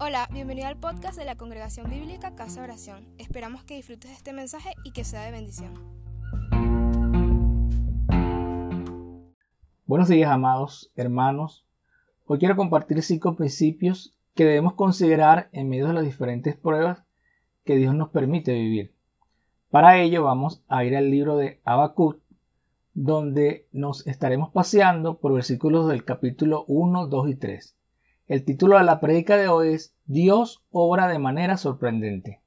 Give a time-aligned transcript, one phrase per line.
[0.00, 3.04] Hola, bienvenido al podcast de la Congregación Bíblica Casa Oración.
[3.18, 5.74] Esperamos que disfrutes de este mensaje y que sea de bendición.
[9.86, 11.66] Buenos días, amados hermanos.
[12.26, 17.02] Hoy quiero compartir cinco principios que debemos considerar en medio de las diferentes pruebas
[17.64, 18.94] que Dios nos permite vivir.
[19.68, 22.20] Para ello vamos a ir al libro de Habacuc,
[22.94, 27.77] donde nos estaremos paseando por versículos del capítulo 1, 2 y 3.
[28.28, 32.42] El título de la predica de hoy es Dios obra de manera sorprendente.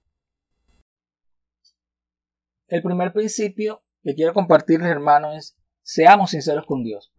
[2.68, 7.12] El primer principio que quiero compartirles, hermanos, es seamos sinceros con Dios.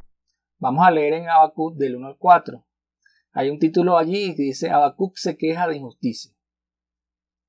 [0.59, 2.65] Vamos a leer en Habacuc del 1 al 4.
[3.33, 6.33] Hay un título allí que dice Habacuc se queja de injusticia.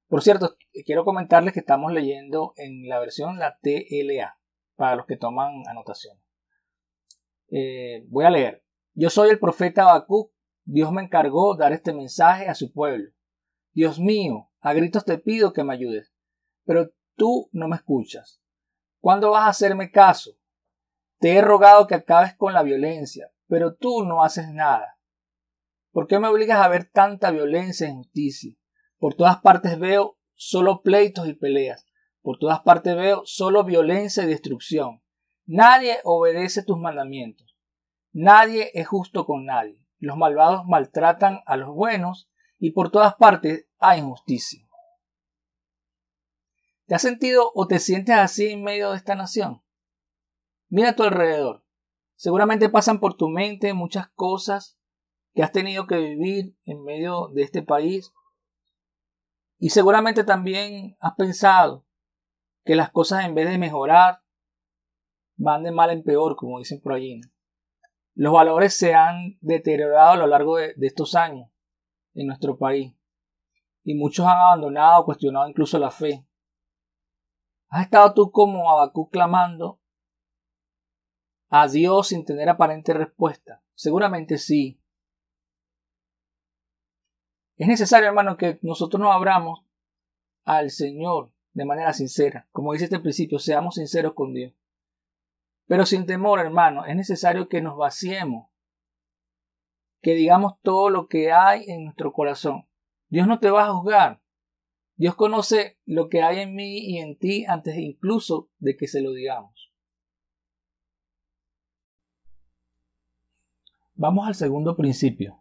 [0.08, 4.39] Por cierto, quiero comentarles que estamos leyendo en la versión la TLA,
[4.75, 6.17] para los que toman anotación.
[7.52, 8.64] Eh, voy a leer.
[8.95, 10.34] Yo soy el profeta Habacuc
[10.66, 13.11] Dios me encargó dar este mensaje a su pueblo.
[13.73, 16.14] Dios mío, a gritos te pido que me ayudes,
[16.64, 18.42] pero tú no me escuchas.
[19.00, 20.31] ¿Cuándo vas a hacerme caso?
[21.20, 24.97] Te he rogado que acabes con la violencia, pero tú no haces nada.
[25.92, 28.55] ¿Por qué me obligas a ver tanta violencia e injusticia?
[28.98, 31.86] Por todas partes veo solo pleitos y peleas.
[32.22, 35.02] Por todas partes veo solo violencia y destrucción.
[35.45, 37.58] Nadie obedece tus mandamientos.
[38.14, 39.83] Nadie es justo con nadie.
[40.03, 44.67] Los malvados maltratan a los buenos y por todas partes hay injusticia.
[46.87, 49.63] ¿Te has sentido o te sientes así en medio de esta nación?
[50.67, 51.63] Mira a tu alrededor.
[52.15, 54.77] Seguramente pasan por tu mente muchas cosas
[55.35, 58.11] que has tenido que vivir en medio de este país.
[59.57, 61.85] Y seguramente también has pensado
[62.65, 64.21] que las cosas en vez de mejorar
[65.37, 67.21] van de mal en peor, como dicen por allí.
[68.16, 71.50] Los valores se han deteriorado a lo largo de, estos años
[72.14, 72.95] en nuestro país
[73.83, 76.25] y muchos han abandonado o cuestionado incluso la fe.
[77.70, 79.82] ¿Has estado tú como Abacú clamando
[81.49, 83.64] a Dios sin tener aparente respuesta?
[83.73, 84.80] Seguramente sí.
[87.55, 89.66] Es necesario, hermano, que nosotros nos abramos
[90.43, 92.48] al Señor de manera sincera.
[92.52, 94.54] Como dice este principio, seamos sinceros con Dios.
[95.67, 98.49] Pero sin temor, hermano, es necesario que nos vaciemos,
[100.01, 102.67] que digamos todo lo que hay en nuestro corazón.
[103.07, 104.21] Dios no te va a juzgar.
[104.95, 109.01] Dios conoce lo que hay en mí y en ti antes incluso de que se
[109.01, 109.71] lo digamos.
[113.95, 115.39] Vamos al segundo principio.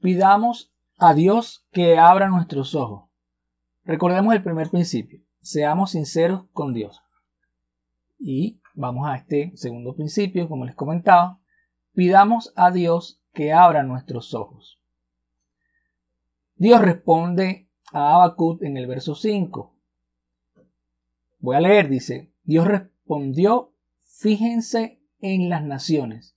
[0.00, 3.08] Pidamos a Dios que abra nuestros ojos.
[3.84, 5.22] Recordemos el primer principio.
[5.40, 7.00] Seamos sinceros con Dios.
[8.18, 11.40] Y vamos a este segundo principio, como les comentaba,
[11.94, 14.80] pidamos a Dios que abra nuestros ojos.
[16.54, 19.74] Dios responde a Habacuc en el verso 5.
[21.40, 26.36] Voy a leer, dice, Dios respondió, fíjense en las naciones,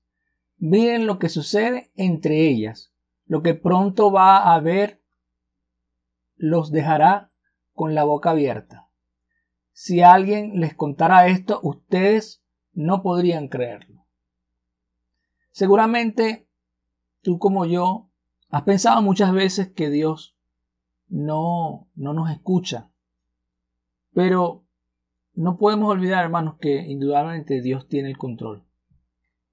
[0.57, 2.91] miren lo que sucede entre ellas,
[3.25, 4.99] lo que pronto va a haber
[6.37, 7.29] los dejará
[7.73, 8.87] con la boca abierta.
[9.71, 12.43] Si alguien les contara esto, ustedes
[12.73, 14.05] no podrían creerlo.
[15.51, 16.47] Seguramente
[17.21, 18.09] tú como yo
[18.49, 20.37] has pensado muchas veces que Dios
[21.07, 22.89] no, no nos escucha.
[24.13, 24.65] Pero
[25.33, 28.65] no podemos olvidar, hermanos, que indudablemente Dios tiene el control.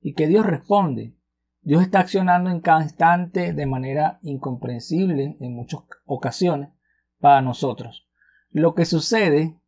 [0.00, 1.14] Y que Dios responde.
[1.60, 6.70] Dios está accionando en cada instante de manera incomprensible en muchas ocasiones
[7.18, 8.08] para nosotros.
[8.50, 9.60] Lo que sucede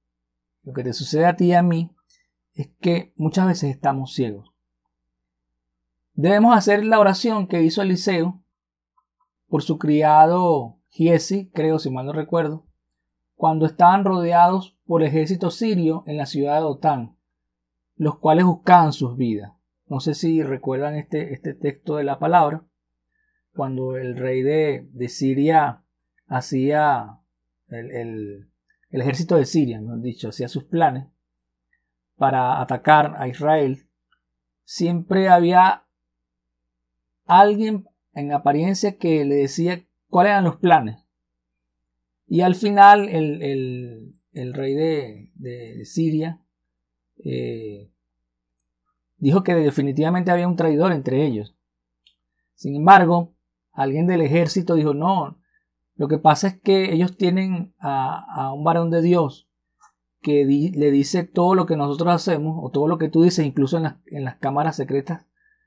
[0.62, 1.90] lo que te sucede a ti y a mí
[2.54, 4.52] es que muchas veces estamos ciegos.
[6.14, 8.42] Debemos hacer la oración que hizo Eliseo
[9.48, 12.66] por su criado Giesi, creo si mal no recuerdo,
[13.34, 17.16] cuando estaban rodeados por el ejército sirio en la ciudad de Otán,
[17.96, 19.52] los cuales buscaban sus vidas.
[19.86, 22.64] No sé si recuerdan este, este texto de la palabra,
[23.54, 25.84] cuando el rey de, Siria
[26.26, 27.20] hacía
[27.68, 28.49] el, el
[28.92, 31.06] ejército de Siria, han dicho, hacía sus planes
[32.16, 33.86] para atacar a Israel,
[34.64, 35.84] siempre había
[37.24, 40.98] alguien en apariencia que le decía cuáles eran los planes.
[42.26, 46.40] Y al final el, rey de, Siria
[47.24, 47.90] eh,
[49.16, 51.56] dijo que definitivamente había un traidor entre ellos.
[52.54, 53.34] Sin embargo,
[53.72, 55.39] alguien del ejército dijo, no,
[56.00, 59.50] lo que pasa es que ellos tienen a, un varón de Dios
[60.22, 63.76] que le dice todo lo que nosotros hacemos o todo lo que tú dices, incluso
[63.76, 65.26] en las, en las cámaras secretas,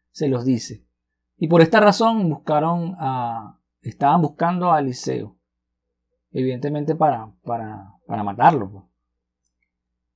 [0.10, 0.88] se los dice.
[1.38, 5.38] Y por esta razón buscaron a estaban buscando a Eliseo,
[6.32, 8.72] evidentemente para, para, para matarlo.
[8.72, 8.86] Pues.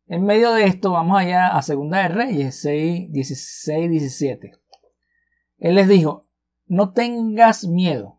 [0.07, 4.51] En medio de esto, vamos allá a Segunda de Reyes 6, 16, 17.
[5.59, 6.25] Él les dijo,
[6.65, 8.16] no tengas miedo,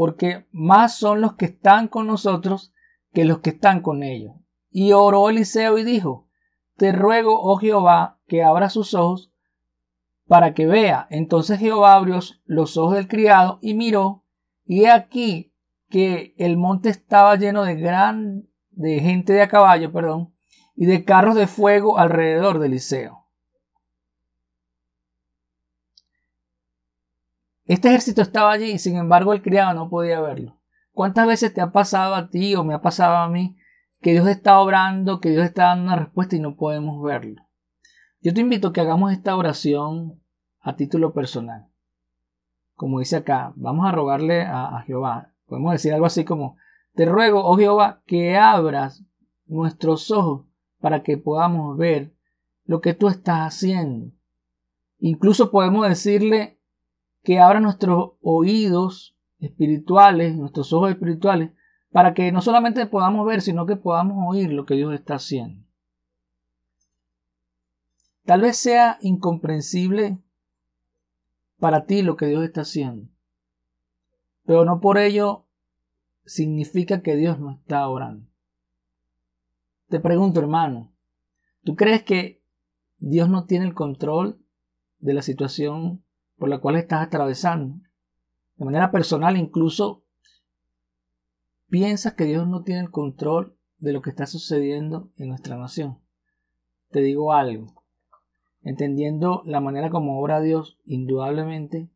[0.00, 2.72] porque más son los que están con nosotros
[3.12, 4.32] que los que están con ellos.
[4.70, 6.26] Y oró Eliseo y dijo,
[6.78, 9.30] te ruego, oh Jehová, que abra sus ojos
[10.26, 11.06] para que vea.
[11.10, 14.24] Entonces Jehová abrió los ojos del criado y miró,
[14.64, 15.52] y he aquí
[15.90, 20.32] que el monte estaba lleno de gran de gente de a caballo, perdón,
[20.74, 23.19] y de carros de fuego alrededor de Eliseo.
[27.70, 30.58] Este ejército estaba allí y sin embargo el criado no podía verlo.
[30.90, 33.56] ¿Cuántas veces te ha pasado a ti o me ha pasado a mí
[34.00, 37.46] que Dios está obrando, que Dios está dando una respuesta y no podemos verlo?
[38.22, 40.20] Yo te invito a que hagamos esta oración
[40.58, 41.68] a título personal.
[42.74, 45.32] Como dice acá, vamos a rogarle a, Jehová.
[45.46, 46.56] Podemos decir algo así como,
[46.96, 49.04] te ruego, oh Jehová, que abras
[49.46, 50.44] nuestros ojos
[50.80, 52.12] para que podamos ver
[52.64, 54.10] lo que tú estás haciendo.
[54.98, 56.59] Incluso podemos decirle
[57.22, 61.52] que abra nuestros oídos espirituales, nuestros ojos espirituales,
[61.90, 65.64] para que no solamente podamos ver, sino que podamos oír lo que Dios está haciendo.
[68.24, 70.18] Tal vez sea incomprensible
[71.58, 73.08] para ti lo que Dios está haciendo,
[74.44, 75.46] pero no por ello
[76.24, 78.28] significa que Dios no está orando.
[79.88, 80.92] Te pregunto, hermano,
[81.64, 82.40] ¿tú crees que
[82.98, 84.38] Dios no tiene el control
[85.00, 86.04] de la situación
[86.40, 87.76] por la cual estás atravesando?
[88.56, 90.02] De manera personal, incluso
[91.68, 96.00] piensas que Dios no tiene el control de lo que está sucediendo en nuestra nación.
[96.90, 97.84] Te digo algo.
[98.62, 101.90] Entendiendo la manera como obra Dios, indudablemente,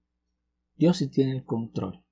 [0.76, 2.05] Dios sí tiene el control.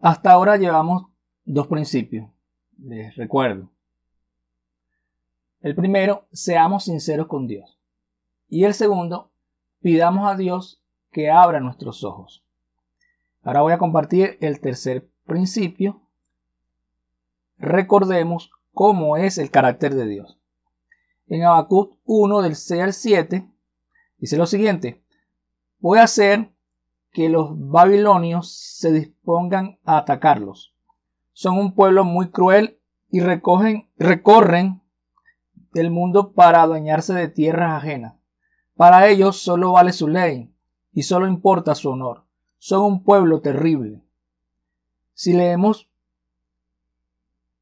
[0.00, 1.08] Hasta ahora llevamos
[1.44, 2.30] dos principios.
[2.78, 3.72] Les recuerdo.
[5.60, 7.80] El primero, seamos sinceros con Dios.
[8.48, 9.32] Y el segundo,
[9.80, 10.80] pidamos a Dios
[11.18, 12.44] que abra nuestros ojos.
[13.42, 16.00] Ahora voy a compartir el tercer principio.
[17.56, 20.38] Recordemos cómo es el carácter de Dios.
[21.26, 23.48] En Habacuc 1 del 6 al 7
[24.18, 25.02] dice lo siguiente:
[25.80, 26.52] Voy a hacer
[27.10, 30.72] que los babilonios se dispongan a atacarlos.
[31.32, 32.78] Son un pueblo muy cruel
[33.10, 34.82] y recogen, recorren
[35.72, 38.14] del mundo para adueñarse de tierras ajenas.
[38.76, 40.54] Para ellos solo vale su ley
[40.92, 42.24] y solo importa su honor.
[42.58, 44.02] Son un pueblo terrible.
[45.14, 45.88] Si leemos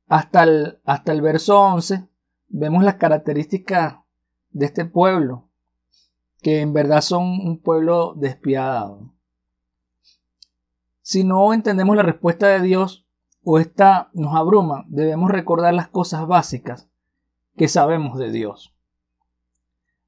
[0.08, 2.08] hasta el, hasta el verso 11,
[2.48, 3.96] vemos las características
[4.50, 5.48] de este pueblo,
[6.40, 9.12] que en verdad son un pueblo despiadado.
[11.02, 13.06] Si no entendemos la respuesta de Dios
[13.44, 16.88] o esta nos abruma, debemos recordar las cosas básicas
[17.56, 18.74] que sabemos de Dios.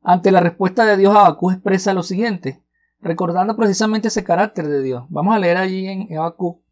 [0.03, 2.63] Ante la respuesta de Dios, Habacuc expresa lo siguiente,
[3.01, 5.05] recordando precisamente ese carácter de Dios.
[5.09, 6.63] Vamos a leer allí en Habacuc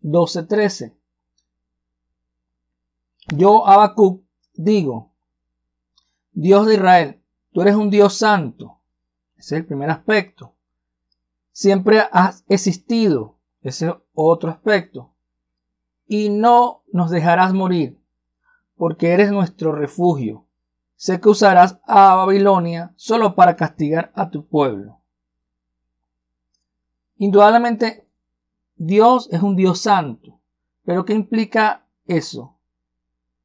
[0.00, 0.96] 12:13.
[3.36, 4.24] Yo, Habacuc,
[4.54, 5.12] digo,
[6.32, 7.22] Dios de Israel,
[7.52, 8.80] tú eres un Dios santo.
[9.36, 10.54] Ese es el primer aspecto.
[11.52, 13.38] Siempre has existido.
[13.62, 15.14] Ese es otro aspecto.
[16.06, 18.00] Y no nos dejarás morir
[18.76, 20.46] porque eres nuestro refugio.
[20.96, 24.99] Sé que usarás a Babilonia solo para castigar a tu pueblo.
[27.20, 28.06] Indudablemente,
[28.76, 30.40] Dios es un Dios santo.
[30.86, 32.56] Pero ¿qué implica eso?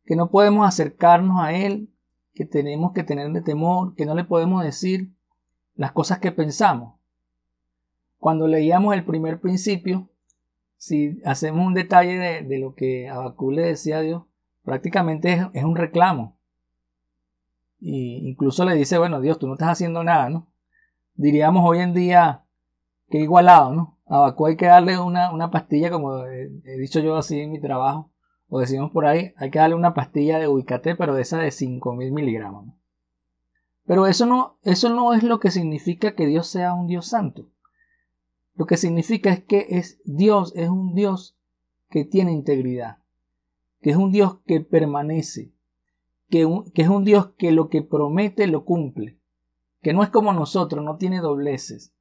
[0.05, 1.89] Que no podemos acercarnos a Él,
[2.33, 5.11] que tenemos que tenerle temor, que no le podemos decir
[5.75, 6.95] las cosas que pensamos.
[8.17, 10.09] Cuando leíamos el primer principio,
[10.77, 14.23] si hacemos un detalle de, lo que Abacú le decía a Dios,
[14.63, 16.37] prácticamente es, un reclamo.
[17.81, 20.47] Y incluso le dice, bueno, Dios, tú no estás haciendo nada, ¿no?
[21.15, 22.44] Diríamos hoy en día
[23.09, 23.97] que igualado, ¿no?
[24.05, 27.59] A Bakú hay que darle una, una pastilla, como he, dicho yo así en mi
[27.59, 28.11] trabajo,
[28.47, 31.51] o decimos por ahí, hay que darle una pastilla de Ubicate, pero de esa de
[31.51, 32.67] 5000 miligramos.
[32.67, 32.77] ¿no?
[33.85, 37.49] Pero eso no, eso no es lo que significa que Dios sea un Dios santo.
[38.53, 41.37] Lo que significa es que es Dios, es un Dios
[41.89, 42.99] que tiene integridad
[43.85, 45.53] que es un Dios que permanece,
[46.31, 46.41] que,
[46.73, 49.19] es un Dios que lo que promete lo cumple,
[49.83, 51.93] que no es como nosotros, no tiene dobleces.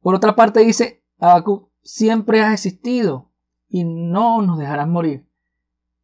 [0.00, 3.30] Por otra parte dice, Habacuc, siempre has existido
[3.68, 5.26] y no nos dejarás morir.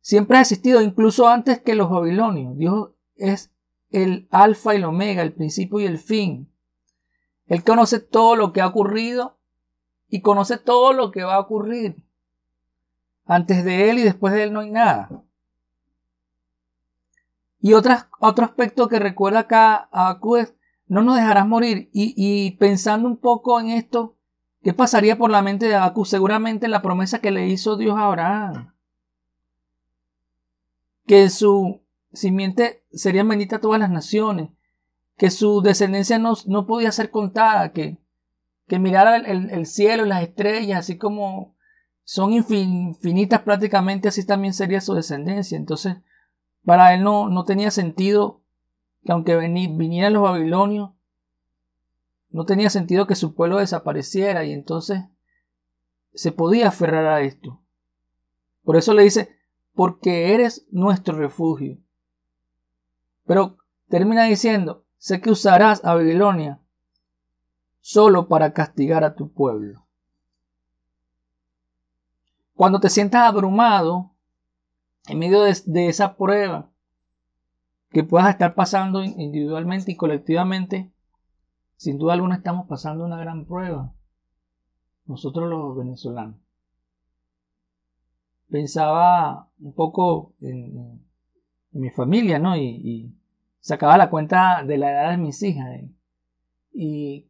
[0.01, 2.57] Siempre has existido incluso antes que los babilonios.
[2.57, 3.53] Dios es
[3.91, 6.53] el alfa y el omega, el principio y el fin.
[7.47, 9.39] Él conoce todo lo que ha ocurrido
[10.09, 11.97] y conoce todo lo que va a ocurrir.
[13.25, 15.25] Antes de él y después de él no hay nada.
[17.61, 20.55] Y otro aspecto que recuerda acá a es,
[20.89, 21.91] no nos dejarás morir.
[21.93, 24.17] Y, pensando un poco en esto,
[24.63, 26.05] ¿qué pasaría por la mente de Abacú?
[26.05, 28.75] Seguramente la promesa que le hizo Dios a Abraham.
[31.07, 34.51] Que su simiente sería bendita a todas las naciones.
[35.17, 37.73] Que su descendencia no, no podía ser contada.
[37.73, 37.99] Que,
[38.69, 41.55] que mirara el, el, cielo y las estrellas, así como
[42.05, 45.57] son infinitas prácticamente, así también sería su descendencia.
[45.57, 45.97] Entonces,
[46.65, 48.43] para él no, no tenía sentido
[49.07, 50.91] que aunque vinieran los babilonios,
[52.31, 55.05] no tenía sentido que su pueblo desapareciera y entonces
[56.13, 57.63] se podía aferrar a esto.
[58.65, 59.39] Por eso le dice,
[59.75, 61.79] porque eres nuestro refugio.
[63.25, 63.59] Pero
[63.89, 66.61] termina diciendo, sé que usarás a Babilonia
[67.81, 69.87] solo para castigar a tu pueblo.
[72.55, 74.11] Cuando te sientas abrumado
[75.07, 76.73] en medio de, esa prueba
[77.91, 80.91] que puedas estar pasando individualmente y colectivamente,
[81.77, 83.93] sin duda alguna estamos pasando una gran prueba.
[85.07, 86.37] Nosotros los venezolanos.
[88.49, 91.05] Pensaba un poco en,
[91.73, 92.57] mi familia, ¿no?
[92.57, 93.13] Y,
[93.61, 95.69] sacaba la cuenta de la edad de mis hijas.
[95.75, 95.91] ¿eh?
[96.73, 97.27] Y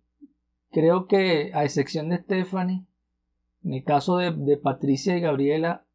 [0.70, 2.84] creo que, a excepción de Stephanie,
[3.64, 5.86] en el caso de Patricia y Gabriela,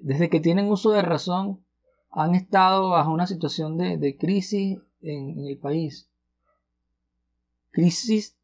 [0.00, 1.60] desde que tienen uso de razón,
[2.10, 6.08] han estado bajo una situación de, crisis en, el país.
[7.70, 8.36] Crisis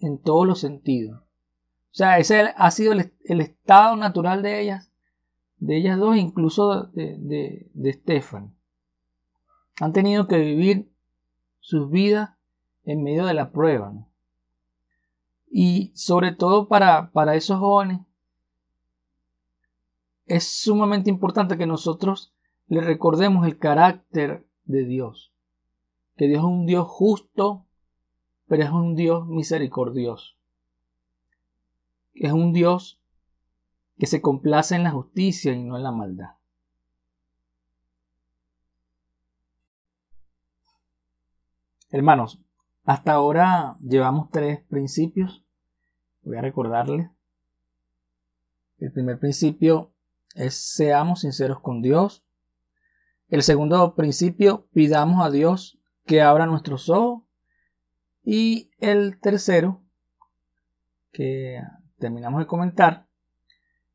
[0.00, 1.20] en todos los sentidos.
[1.20, 4.90] O sea, ese ha sido el, estado natural de ellas,
[5.58, 8.44] de ellas dos, incluso de, de, de
[9.80, 10.90] Han tenido que vivir
[11.60, 12.30] sus vidas
[12.84, 13.92] en medio de la prueba.
[15.48, 18.00] Y sobre todo para, para esos jóvenes
[20.26, 22.32] es sumamente importante que nosotros
[22.72, 25.30] le recordemos el carácter de Dios.
[26.16, 27.66] Que Dios es un Dios justo,
[28.46, 30.36] pero es un Dios misericordioso.
[32.14, 32.98] Es un Dios
[33.98, 36.30] que se complace en la justicia y no en la maldad.
[41.90, 42.40] Hermanos,
[42.84, 45.44] hasta ahora llevamos tres principios.
[46.22, 47.10] Voy a recordarles.
[48.78, 49.92] El primer principio
[50.34, 52.24] es seamos sinceros con Dios.
[53.32, 57.22] El segundo principio, pidamos a Dios que abra nuestros ojos.
[58.22, 59.80] Y el tercero,
[61.12, 61.62] que
[61.98, 63.06] terminamos de comentar,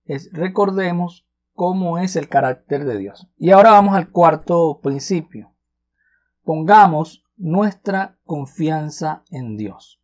[0.06, 3.28] es recordemos cómo es el carácter de Dios.
[3.38, 5.54] Y ahora vamos al cuarto principio.
[6.44, 10.02] Pongamos nuestra confianza en Dios.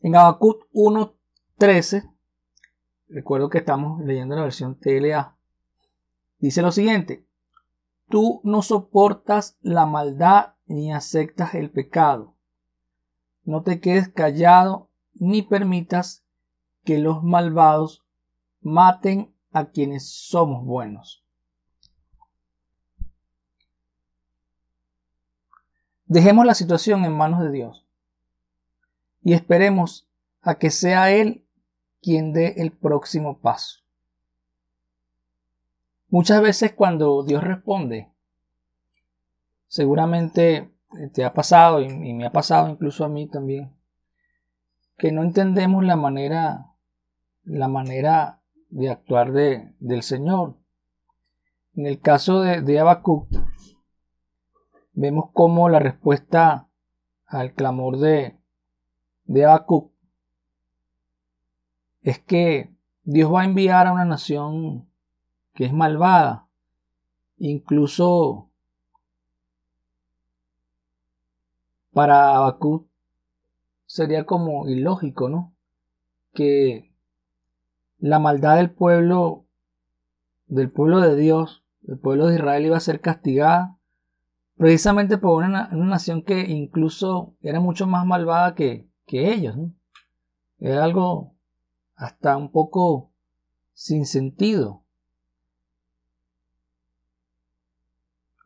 [0.00, 2.10] En Habacuc 1.13
[3.08, 5.33] recuerdo que estamos leyendo la versión TLA.
[6.44, 7.26] Dice lo siguiente,
[8.10, 12.34] tú no soportas la maldad ni aceptas el pecado.
[13.44, 16.22] No te quedes callado ni permitas
[16.84, 18.04] que los malvados
[18.60, 21.24] maten a quienes somos buenos.
[26.04, 27.86] Dejemos la situación en manos de Dios
[29.22, 30.06] y esperemos
[30.42, 31.46] a que sea Él
[32.02, 33.83] quien dé el próximo paso.
[36.14, 38.08] Muchas veces cuando Dios responde,
[39.66, 40.72] seguramente
[41.12, 43.76] te ha pasado y, me ha pasado incluso a mí también,
[44.96, 46.66] que no entendemos la manera,
[47.42, 50.56] la manera de actuar de, del Señor.
[51.74, 52.80] En el caso de, de
[54.92, 56.68] vemos cómo la respuesta
[57.26, 58.38] al clamor de,
[59.24, 59.60] de
[62.02, 64.93] es que Dios va a enviar a una nación
[65.54, 66.48] que es malvada,
[67.38, 68.50] incluso
[71.92, 72.88] para Habacuc
[73.86, 75.54] sería como ilógico, ¿no?
[76.32, 76.92] Que
[77.98, 79.46] la maldad del pueblo,
[80.46, 83.78] del pueblo de Dios, del pueblo de Israel iba a ser castigada
[84.56, 89.72] precisamente por una, nación que incluso era mucho más malvada que, que ellos, ¿no?
[90.58, 91.34] Era algo
[91.96, 93.10] hasta un poco
[93.72, 94.83] sin sentido.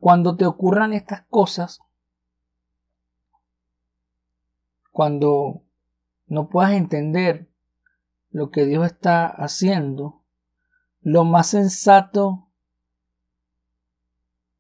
[0.09, 1.81] Cuando te ocurran estas cosas,
[4.91, 5.65] cuando
[6.29, 7.47] no puedas entender
[8.31, 10.23] lo que Dios está haciendo,
[11.03, 12.49] lo más sensato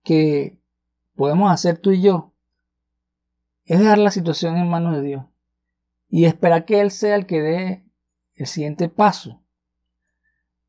[0.03, 0.61] que
[1.17, 2.35] podemos hacer tú y yo
[3.65, 5.25] es dejar la situación en manos de Dios
[6.11, 7.91] y esperar que Él sea el que dé
[8.35, 9.41] el siguiente paso.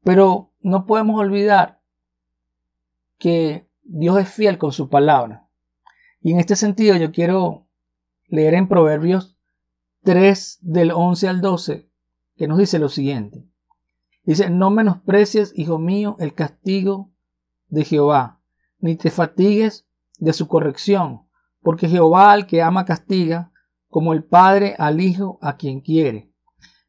[0.06, 1.82] Pero no podemos olvidar
[3.18, 5.48] que Dios es fiel con su palabra.
[6.22, 7.66] Y en este sentido yo quiero
[8.28, 9.36] leer en Proverbios
[10.04, 11.90] 3 del 11 al 12,
[12.36, 13.48] que nos dice lo siguiente.
[14.24, 17.10] Dice, no menosprecies, hijo mío, el castigo
[17.68, 18.40] de Jehová,
[18.78, 19.88] ni te fatigues
[20.20, 21.24] de su corrección,
[21.64, 23.52] porque Jehová al que ama castiga,
[23.88, 26.32] como el Padre al Hijo a quien quiere.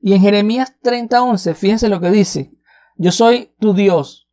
[0.00, 2.52] Y en Jeremías 30:11, fíjense lo que dice,
[2.96, 4.28] yo soy tu Dios,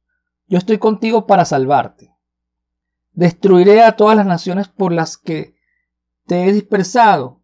[0.47, 2.16] yo estoy contigo para salvarte.
[3.17, 5.55] Destruiré a todas las naciones por las que
[6.27, 7.41] te he dispersado.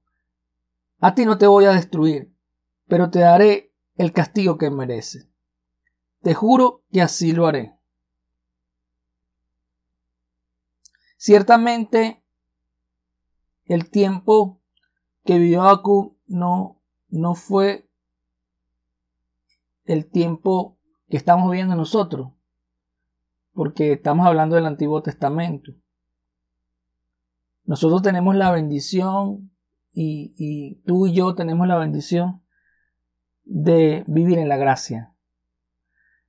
[0.99, 2.31] A ti no te voy a destruir,
[2.87, 5.27] pero te daré el castigo que mereces.
[6.21, 7.75] Te juro que así lo haré.
[11.17, 12.23] Ciertamente,
[13.65, 14.61] el tiempo
[15.25, 17.89] que vivió Aku no, no fue
[19.85, 20.77] el tiempo
[21.09, 22.31] que estamos viviendo nosotros,
[23.53, 25.71] porque estamos hablando del Antiguo Testamento.
[27.65, 29.51] Nosotros tenemos la bendición
[29.93, 32.43] y, tú y yo tenemos la bendición
[33.43, 35.13] de vivir en la gracia.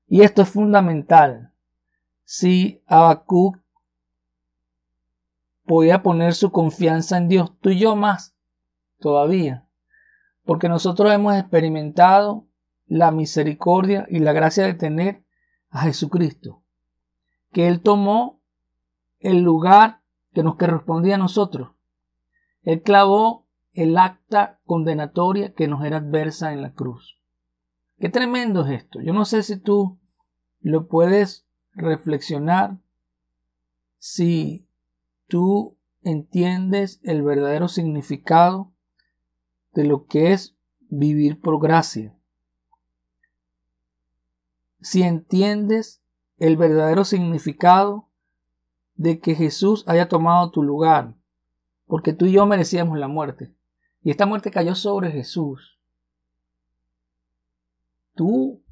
[0.06, 1.52] Y esto es fundamental.
[2.24, 3.58] Si Habacuc
[5.64, 8.36] podía poner su confianza en Dios, tú y yo más
[8.98, 9.66] todavía,
[10.44, 12.46] porque nosotros hemos experimentado
[12.86, 15.24] la misericordia y la gracia de tener
[15.70, 16.63] a Jesucristo,
[17.54, 18.42] que Él tomó
[19.20, 20.02] el lugar
[20.34, 21.70] que nos correspondía a nosotros.
[22.62, 27.18] Él clavó el acta condenatoria que nos era adversa en la cruz.
[27.98, 29.00] Qué tremendo es esto.
[29.00, 29.98] Yo no sé si tú
[30.60, 32.78] lo puedes reflexionar,
[33.98, 34.66] si
[35.28, 38.72] tú entiendes el verdadero significado
[39.72, 42.16] de lo que es vivir por gracia.
[44.80, 46.03] Si entiendes
[46.38, 48.08] el verdadero significado
[48.94, 51.14] de que Jesús haya tomado tu lugar,
[51.86, 53.54] porque tú y yo merecíamos la muerte,
[54.02, 55.78] y esta muerte cayó sobre Jesús.
[58.14, 58.62] Tú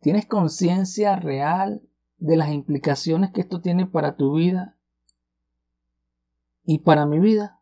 [0.00, 1.82] tienes conciencia real
[2.18, 4.76] de las implicaciones que esto tiene para tu vida
[6.64, 7.60] y para mi vida.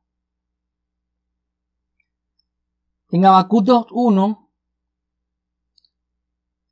[3.11, 4.49] En Habacuc 1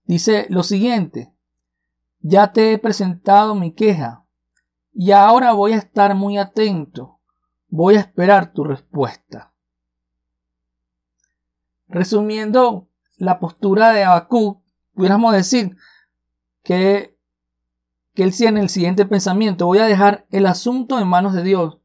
[0.05, 1.33] dice lo siguiente:
[2.21, 4.25] Ya te he presentado mi queja
[4.93, 7.21] y ahora voy a estar muy atento.
[7.69, 9.53] Voy a esperar tu respuesta.
[11.87, 14.63] Resumiendo la postura de Habacuc,
[14.95, 15.77] pudiéramos decir
[16.63, 17.17] que,
[18.15, 21.79] que él tiene el siguiente pensamiento: voy a dejar el asunto en manos de Dios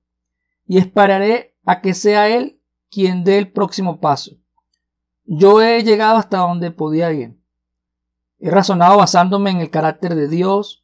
[0.65, 4.37] y esperaré a que sea Él quien dé el próximo paso.
[5.25, 7.37] Yo he llegado hasta donde podía ir.
[8.43, 10.83] He razonado basándome en el carácter de Dios.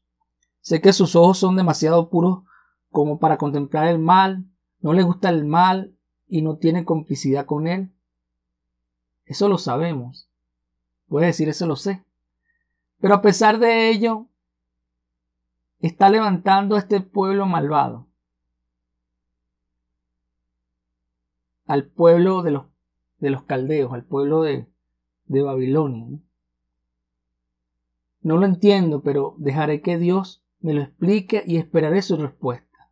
[0.62, 2.44] Sé que sus ojos son demasiado puros
[2.90, 4.46] como para contemplar el mal.
[4.80, 5.94] No le gusta el mal
[6.30, 7.92] y no tiene complicidad con él.
[9.26, 10.30] Eso lo sabemos.
[11.10, 12.02] Puede decir eso lo sé.
[13.02, 14.28] Pero a pesar de ello,
[15.82, 18.08] está levantando a este pueblo malvado.
[21.66, 22.66] al pueblo de los,
[23.20, 24.66] de los caldeos, al pueblo de,
[25.26, 26.20] de Babilonia.
[28.22, 28.38] ¿No?
[28.38, 32.90] lo entiendo, pero dejaré que Dios me lo explique y esperaré su respuesta.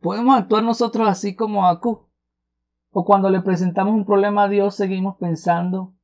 [0.00, 2.06] ¿Podemos actuar nosotros así como Acú?
[2.90, 5.94] ¿O cuando le presentamos un problema a Dios seguimos pensando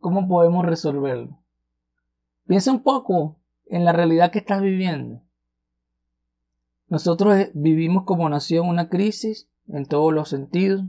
[0.00, 1.38] cómo podemos resolverlo?
[2.46, 5.22] Piensa un poco en la realidad que estás viviendo.
[6.88, 10.84] Nosotros eh, vivimos como nación una crisis en todos los sentidos.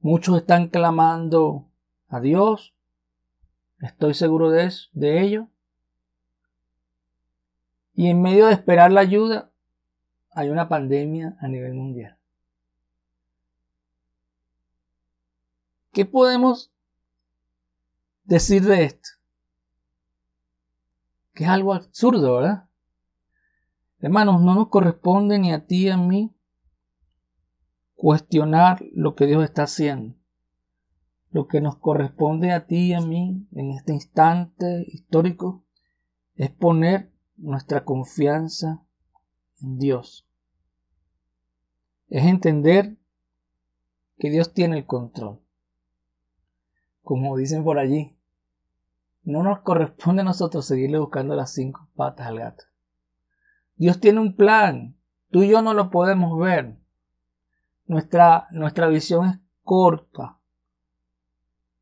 [0.00, 1.68] Muchos están clamando
[2.08, 2.74] a Dios.
[3.82, 5.48] Estoy seguro de, eso, de ello.
[7.94, 9.50] Y en medio de esperar la ayuda,
[10.30, 12.16] hay una pandemia a nivel mundial.
[15.92, 16.72] ¿Qué podemos
[18.24, 19.10] decir de esto?
[21.34, 22.68] Que es algo absurdo, ¿verdad?
[23.98, 26.30] Hermanos, no nos corresponde ni a ti ni a mí
[27.94, 30.21] cuestionar lo que Dios está haciendo.
[31.32, 35.64] Lo que nos corresponde a ti y a mí en este instante histórico
[36.36, 38.82] es poner nuestra confianza
[39.62, 40.26] en Dios.
[42.08, 42.98] Es entender
[44.18, 45.40] que Dios tiene el control.
[47.02, 48.14] Como dicen por allí,
[49.24, 52.64] no nos corresponde a nosotros seguirle buscando las cinco patas al gato.
[53.76, 54.96] Dios tiene un plan.
[55.30, 56.76] Tú y yo no lo podemos ver.
[57.86, 60.38] Nuestra, nuestra visión corta.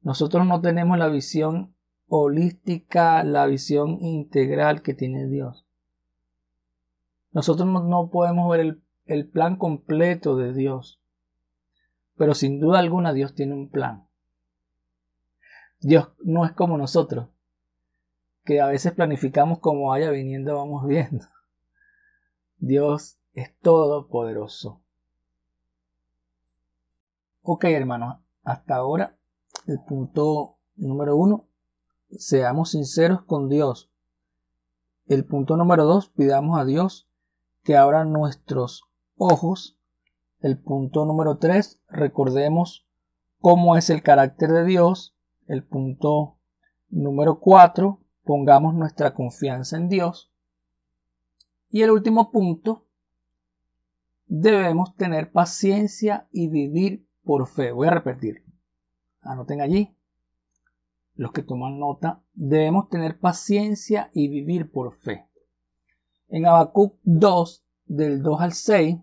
[0.03, 1.75] Nosotros no tenemos la visión
[2.09, 5.67] holística, la visión integral que tiene Dios.
[7.33, 11.01] Nosotros no, podemos ver el, el plan completo de Dios.
[12.17, 14.07] Pero sin duda alguna Dios tiene un plan.
[15.81, 17.29] Dios no es como nosotros,
[18.45, 21.27] que a veces planificamos como vaya viniendo, vamos viendo.
[22.59, 24.83] Dios es todopoderoso.
[27.43, 29.17] Ok, hermanos, hasta ahora
[29.67, 31.47] el punto número uno,
[32.11, 33.91] seamos sinceros con Dios.
[35.07, 37.09] El punto número dos, pidamos a Dios
[37.63, 38.85] que abra nuestros
[39.17, 39.77] ojos.
[40.41, 42.87] El punto número tres, recordemos
[43.41, 45.15] cómo es el carácter de Dios.
[45.47, 46.39] El punto
[46.89, 50.33] número cuatro, pongamos nuestra confianza en Dios.
[51.71, 52.87] Y el último punto,
[54.27, 57.73] debemos tener paciencia y vivir por fe.
[57.73, 58.50] Voy a repetir.
[59.23, 59.97] Anoten allí.
[61.15, 65.29] Los que toman nota, debemos tener paciencia y vivir por fe.
[66.29, 68.97] En Habacuc 2, del 2 al 6,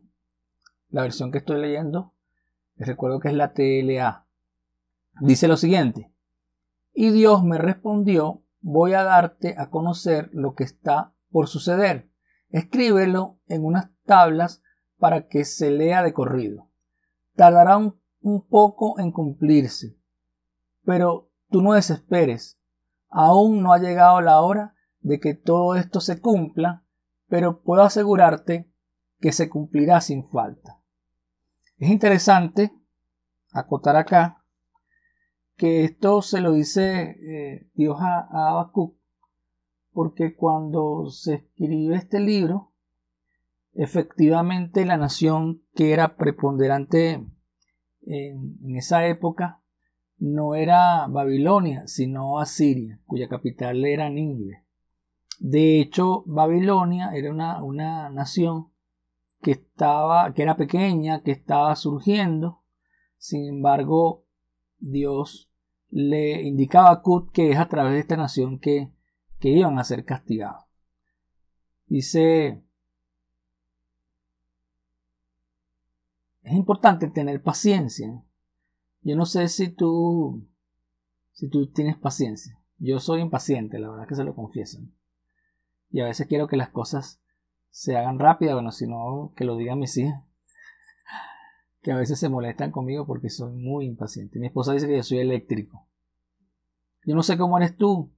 [0.89, 2.13] la versión que estoy leyendo,
[2.75, 4.25] les recuerdo que es la TLA,
[5.21, 6.13] dice lo siguiente.
[6.93, 12.10] Y Dios me respondió, voy a darte a conocer lo que está por suceder.
[12.49, 14.63] Escríbelo en unas tablas
[14.97, 16.69] para que se lea de corrido.
[17.36, 17.99] Tardará un,
[18.49, 19.97] poco en cumplirse,
[20.88, 22.58] pero tú no desesperes.
[23.10, 26.86] Aún no ha llegado la hora de que todo esto se cumpla,
[27.28, 28.71] pero puedo asegurarte
[29.19, 30.80] que se cumplirá sin falta.
[31.78, 32.71] Es interesante
[33.52, 34.45] acotar acá
[35.58, 38.71] que esto se lo dice eh, Dios a, a
[39.91, 42.71] porque cuando se escribe este libro,
[43.73, 47.28] efectivamente la nación que era preponderante
[48.04, 49.62] en, esa época
[50.17, 54.63] no era Babilonia, sino Asiria, cuya capital era Nínive.
[55.39, 58.71] De hecho, Babilonia era una, una nación
[59.41, 62.63] que estaba, que era pequeña, que estaba surgiendo.
[63.17, 64.25] Sin embargo,
[64.80, 65.51] Dios
[65.89, 68.91] le indicaba a Kut que es a través de esta nación que,
[69.39, 70.65] que iban a ser castigados.
[71.86, 72.63] Dice
[76.47, 78.23] es importante tener paciencia.
[79.08, 80.46] Yo no sé si tú,
[81.32, 82.60] si tú tienes paciencia.
[82.78, 84.82] Yo soy impaciente, la verdad que se lo confieso.
[85.89, 87.22] Y a veces quiero que las cosas
[87.70, 90.22] se hagan rápidas, bueno, si no, que lo digan mis hijas.
[91.82, 94.39] Que a veces se molestan conmigo porque soy muy impaciente.
[94.39, 95.88] Mi esposa dice que yo soy eléctrico.
[97.06, 98.12] Yo no sé cómo eres tú,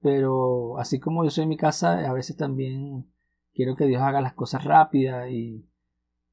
[0.00, 3.12] pero así como yo soy en mi casa, a veces también
[3.52, 5.68] quiero que Dios haga las cosas rápidas y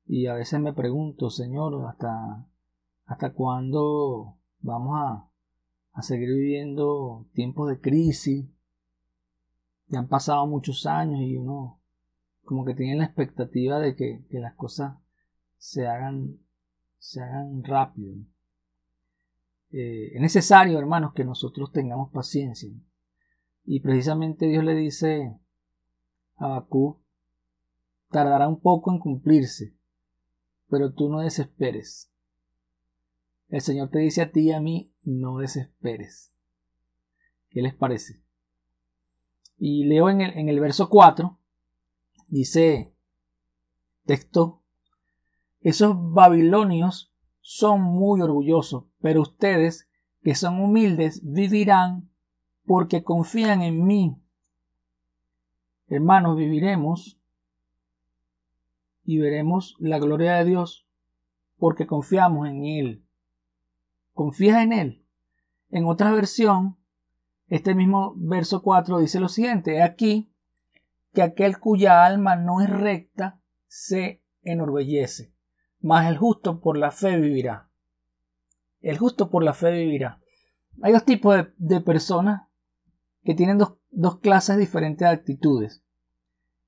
[0.07, 2.47] y a veces me pregunto, Señor, ¿hasta,
[3.05, 5.29] hasta cuándo vamos a,
[5.93, 8.45] a seguir viviendo tiempos de crisis?
[9.87, 11.79] Ya han pasado muchos años y uno
[12.43, 14.97] como que tiene la expectativa de que, que las cosas
[15.57, 16.39] se hagan,
[16.99, 18.15] se hagan rápido.
[19.71, 22.69] Eh, es necesario, hermanos, que nosotros tengamos paciencia.
[23.65, 25.37] Y precisamente Dios le dice
[26.37, 27.01] a Bakú,
[28.09, 29.75] tardará un poco en cumplirse,
[30.69, 32.11] pero tú no desesperes.
[33.49, 36.33] El Señor te dice a ti y a mí, no desesperes.
[37.49, 38.21] ¿Qué les parece?
[39.57, 41.37] Y leo en el, en el verso 4,
[42.27, 42.93] dice,
[44.05, 44.61] texto,
[45.61, 49.87] esos babilonios son muy orgullosos, pero ustedes,
[50.23, 52.09] que son humildes, vivirán
[52.65, 54.15] porque confían en mí.
[55.87, 57.19] Hermanos, viviremos
[59.05, 60.87] y veremos la gloria de Dios
[61.57, 63.04] porque confiamos en Él.
[64.15, 65.05] ¿Confías en Él?
[65.69, 66.77] En otra versión,
[67.47, 70.31] este mismo verso 4 dice lo siguiente, aquí
[71.13, 75.33] que aquel cuya alma no es recta se enorgullece,
[75.81, 77.69] mas el justo por la fe vivirá.
[78.79, 80.21] El justo por la fe vivirá.
[80.81, 82.43] Hay dos tipos de, personas
[83.25, 85.83] que tienen dos, dos clases diferentes de actitudes.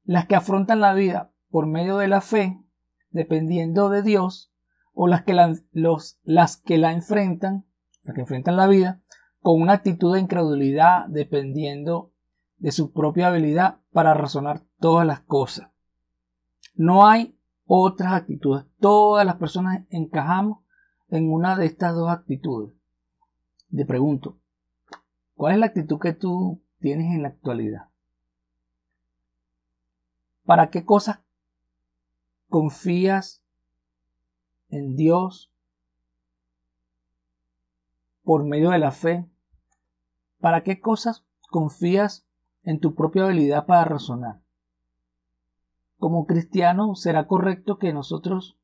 [0.04, 2.60] Las que afrontan la vida por medio de la fe,
[3.12, 4.52] dependiendo de Dios,
[5.00, 7.68] o las que la, los, las que la enfrentan,
[8.02, 9.00] las que enfrentan la vida,
[9.42, 12.12] con una actitud de incredulidad, dependiendo
[12.58, 15.70] de su propia habilidad para razonar todas las cosas.
[16.74, 18.66] No hay otras actitudes.
[18.80, 20.64] Todas las personas encajamos
[21.10, 22.74] en una de estas dos actitudes.
[23.70, 24.40] Te pregunto,
[25.36, 27.90] ¿cuál es la actitud que tú tienes en la actualidad?
[30.44, 31.20] ¿Para qué cosas
[32.50, 33.44] confías
[34.70, 35.52] en Dios
[38.24, 39.26] por medio de la fe,
[40.40, 42.28] ¿para qué cosas confías
[42.64, 44.42] en tu propia habilidad para razonar?
[45.98, 48.58] Como cristiano, ¿será correcto que nosotros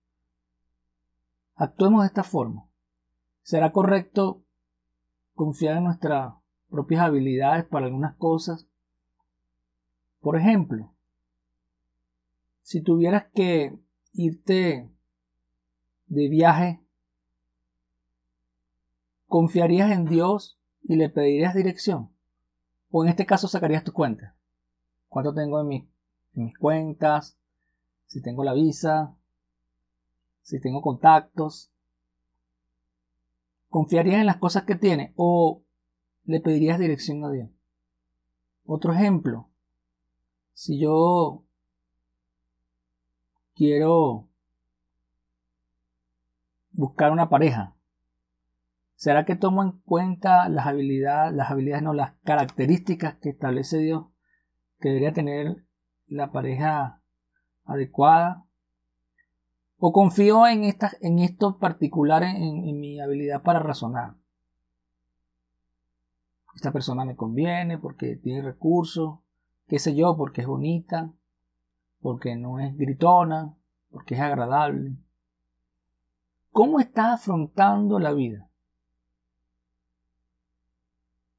[1.55, 2.67] actuemos de esta forma?
[3.41, 4.43] ¿Será correcto
[5.33, 6.33] confiar en nuestras
[6.69, 8.67] propias habilidades para algunas cosas?
[10.19, 10.93] Por ejemplo,
[12.61, 13.77] si tuvieras que
[14.13, 14.92] irte
[16.13, 16.79] de viaje,
[19.27, 22.11] ¿confiarías en Dios y le pedirías dirección?
[22.91, 24.35] O en este caso sacarías tu cuenta.
[25.07, 25.89] ¿Cuánto tengo en,
[26.35, 27.37] en mis cuentas?
[28.05, 29.15] Si tengo la visa,
[30.43, 31.71] si tengo contactos.
[33.69, 35.63] ¿Confiarías en las cosas que tiene o
[36.25, 37.49] le pedirías dirección a Dios?
[38.65, 39.49] Otro ejemplo.
[40.53, 41.43] Si yo
[43.55, 44.29] quiero
[46.73, 47.75] buscar una pareja,
[48.95, 54.05] ¿será que tomo en cuenta las habilidades, las habilidades, no, las características que establece Dios
[54.79, 55.65] que debería tener
[56.07, 57.01] la pareja
[57.65, 58.45] adecuada?
[59.77, 64.15] ¿O confío en, estas, en esto particular, en, en mi habilidad para razonar?
[66.55, 69.19] Esta persona me conviene porque tiene recursos,
[69.67, 71.11] qué sé yo, porque es bonita,
[71.99, 73.55] porque no es gritona,
[73.89, 74.97] porque es agradable.
[76.53, 78.47] ¿Cómo estás afrontando la vida?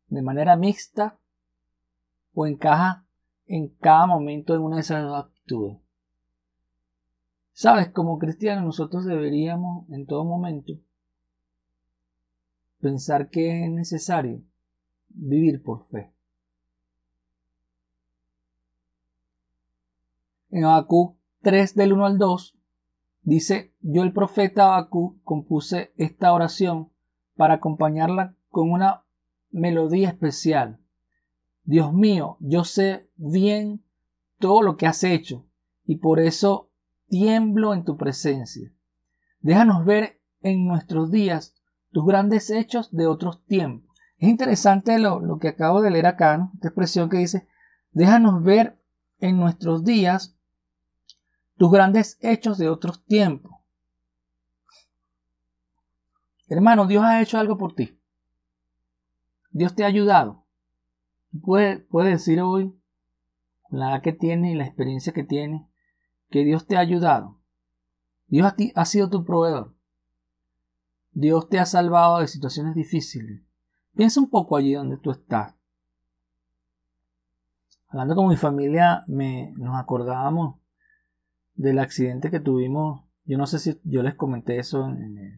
[0.08, 1.20] ¿De manera mixta
[2.34, 3.06] o encaja
[3.46, 5.78] en cada momento en una de esas actitudes?
[7.52, 10.72] Sabes, como cristianos nosotros deberíamos en todo momento
[12.80, 14.42] pensar que es necesario
[15.10, 16.12] vivir por fe.
[20.50, 22.53] En Habacuc 3 del 1 al 2
[23.24, 26.92] dice, yo el profeta Habacuc compuse esta oración
[27.36, 29.04] para acompañarla con una
[29.50, 30.80] melodía especial.
[31.64, 33.84] Dios mío, yo sé bien
[34.38, 35.46] todo lo que has hecho
[35.84, 36.70] y por eso
[37.08, 38.72] tiemblo en tu presencia.
[39.40, 41.54] Déjanos ver en nuestros días
[41.90, 43.96] tus grandes hechos de otros tiempos.
[44.18, 47.46] Es interesante lo, lo que acabo de leer acá, esta expresión que dice,
[47.92, 48.78] déjanos ver
[49.18, 50.36] en nuestros días
[51.56, 53.52] tus grandes hechos de otros tiempos.
[56.48, 57.98] Hermano, Dios ha hecho algo por ti.
[59.50, 60.44] Dios te ha ayudado.
[61.42, 62.78] Puedes puede decir hoy,
[63.70, 65.68] la edad que tiene y la experiencia que tiene,
[66.30, 67.40] que Dios te ha ayudado.
[68.26, 69.74] Dios a ti, ha sido tu proveedor.
[71.12, 73.42] Dios te ha salvado de situaciones difíciles.
[73.94, 75.54] Piensa un poco allí donde tú estás.
[77.88, 80.56] Hablando con mi familia, me, nos acordábamos
[81.54, 83.04] del accidente que tuvimos.
[83.24, 84.88] Yo no sé si yo les comenté eso,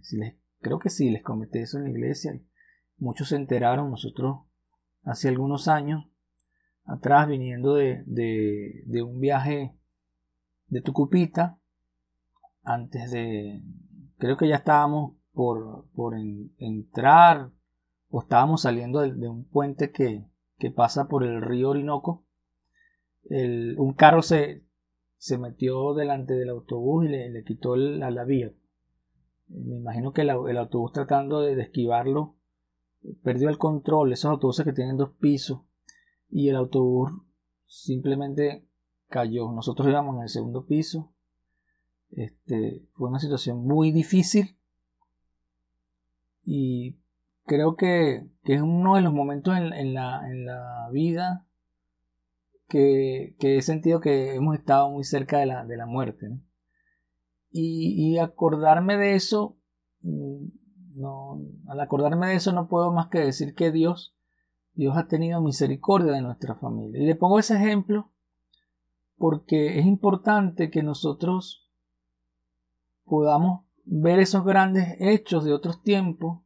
[0.03, 2.33] si les, creo que sí, les comenté eso en la iglesia.
[2.99, 4.41] Muchos se enteraron, nosotros
[5.05, 6.09] hace algunos años
[6.85, 9.77] atrás, viniendo de, de, un viaje
[10.69, 11.59] de Tucupita,
[12.63, 13.63] antes de,
[14.19, 16.15] creo que ya estábamos por, por
[16.59, 17.51] entrar
[18.09, 22.25] o estábamos saliendo de, un puente que, que, pasa por el río Orinoco.
[23.29, 24.66] El, un carro se,
[25.27, 28.53] se metió delante del autobús y le, quitó la, vía.
[29.49, 32.37] Me imagino que el, autobús tratando de, esquivarlo
[33.25, 34.13] perdió el control.
[34.13, 35.63] Esos autobuses que tienen dos pisos
[36.31, 37.11] y el autobús
[37.67, 38.69] simplemente
[39.09, 39.51] cayó.
[39.51, 41.13] Nosotros íbamos en el segundo piso.
[42.13, 44.57] Este, fue una situación muy difícil
[46.45, 46.99] y
[47.47, 51.49] creo que, es uno de los momentos en, la, en la vida
[52.69, 56.29] que, he sentido que hemos estado muy cerca de la, de la muerte.
[57.51, 59.57] Y, acordarme de eso,
[60.03, 60.47] mm,
[60.97, 64.15] no, al acordarme de eso no puedo más que decir que Dios,
[64.75, 67.01] Dios ha tenido misericordia de nuestra familia.
[67.01, 68.11] Y le pongo ese ejemplo
[69.17, 71.71] porque es importante que nosotros
[73.05, 76.43] podamos ver esos grandes hechos de otros tiempos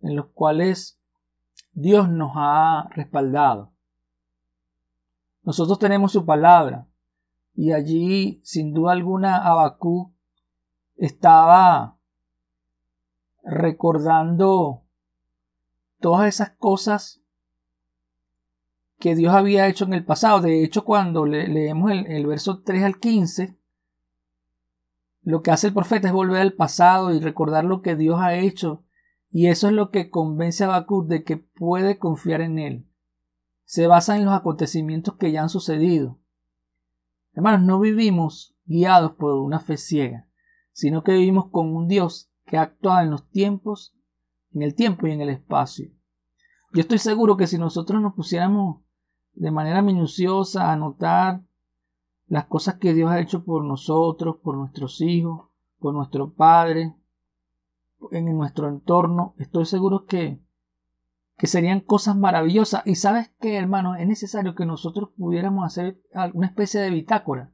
[0.00, 0.98] en los cuales
[1.72, 3.71] Dios nos ha respaldado.
[5.42, 6.86] Nosotros tenemos su palabra.
[7.54, 10.14] Y allí, sin duda alguna, Abacú
[10.96, 11.98] estaba
[13.42, 14.84] recordando
[16.00, 17.20] todas esas cosas
[18.98, 20.40] que Dios había hecho en el pasado.
[20.40, 23.58] De hecho, cuando leemos el, verso 3 al 15,
[25.22, 28.36] lo que hace el profeta es volver al pasado y recordar lo que Dios ha
[28.36, 28.84] hecho.
[29.30, 32.91] Y eso es lo que convence a Habacuc de que puede confiar en él
[33.64, 36.18] se basa en los acontecimientos que ya han sucedido.
[37.34, 40.28] Hermanos, no vivimos guiados por una fe ciega,
[40.72, 43.94] sino que vivimos con un Dios que actúa en los tiempos
[44.54, 45.90] en el tiempo y en el espacio.
[46.72, 48.82] Yo estoy seguro que si nosotros nos pusiéramos
[49.34, 51.42] de manera minuciosa a anotar
[52.26, 55.48] las cosas que Dios ha hecho por nosotros, por nuestros hijos,
[55.78, 56.94] por nuestro Padre,
[58.10, 60.40] en nuestro entorno, estoy seguro que,
[61.42, 62.86] que serían cosas maravillosas.
[62.86, 66.00] Y sabes que, hermano, es necesario que nosotros pudiéramos hacer
[66.34, 67.52] una especie de bitácora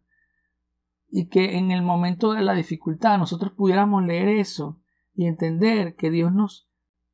[1.08, 4.78] y que en el momento de la dificultad nosotros pudiéramos leer eso
[5.14, 6.68] y entender que Dios nos,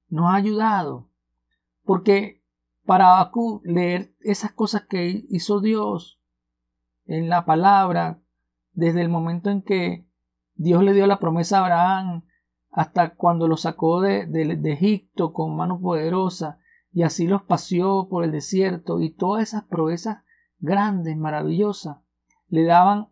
[0.08, 1.08] nos ha ayudado.
[1.84, 2.42] Porque
[2.84, 6.20] para Abacú leer esas cosas que hizo Dios
[7.04, 8.20] en la palabra,
[8.72, 10.08] desde el momento en que
[10.54, 12.24] Dios le dio la promesa a Abraham,
[12.72, 16.58] hasta cuando lo sacó de, de, Egipto con mano poderosa,
[16.94, 20.22] y así los paseó por el desierto, y todas esas proezas
[20.61, 21.98] grandes, maravillosas,
[22.48, 23.09] le daban